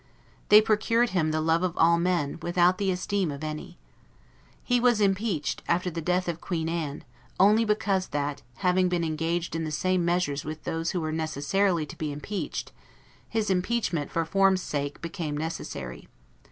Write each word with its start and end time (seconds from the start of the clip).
They 0.49 0.61
procured 0.63 1.11
him 1.11 1.29
the 1.29 1.41
love 1.41 1.61
of 1.61 1.77
all 1.77 1.99
men, 1.99 2.39
without 2.41 2.79
the 2.79 2.89
esteem 2.89 3.29
of 3.29 3.43
any. 3.43 3.77
He 4.63 4.79
was 4.79 4.99
impeached 4.99 5.61
after 5.67 5.91
the 5.91 6.01
death 6.01 6.27
of 6.27 6.41
Queen 6.41 6.67
Anne, 6.67 7.03
only 7.39 7.65
because 7.65 8.07
that, 8.07 8.41
having 8.65 8.89
been 8.89 9.03
engaged 9.03 9.55
in 9.55 9.63
the 9.63 9.69
same 9.69 10.03
measures 10.03 10.43
with 10.43 10.63
those 10.63 10.89
who 10.89 11.01
were 11.01 11.11
necessarily 11.11 11.85
to 11.85 11.95
be 11.99 12.11
impeached, 12.11 12.71
his 13.29 13.51
impeachment, 13.51 14.09
for 14.09 14.25
form's 14.25 14.63
sake, 14.63 14.99
became 15.01 15.37
necessary. 15.37 16.07